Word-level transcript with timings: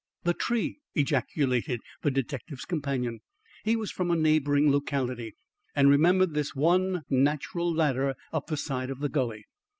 "The 0.23 0.33
tree!" 0.33 0.79
ejaculated 0.95 1.79
the 2.01 2.09
detective's 2.09 2.65
companion. 2.65 3.19
He 3.63 3.75
was 3.75 3.91
from 3.91 4.09
a 4.09 4.15
neighbouring 4.15 4.71
locality 4.71 5.35
and 5.75 5.91
remembered 5.91 6.33
this 6.33 6.55
one 6.55 7.03
natural 7.07 7.71
ladder 7.71 8.15
up 8.33 8.47
the 8.47 8.57
side 8.57 8.89
of 8.89 8.99
the 8.99 9.09
gully. 9.09 9.45